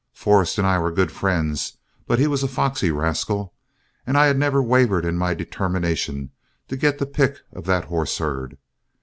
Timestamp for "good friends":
0.91-1.77